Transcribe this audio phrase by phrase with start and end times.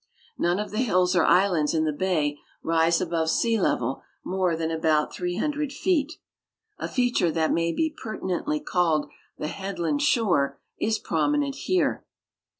[0.39, 4.71] None of the hills or islands in the bay rise above sea level more than
[4.71, 6.13] about 300 feet.
[6.79, 12.03] A feature that may be pertinently called the headland shore is prominent here.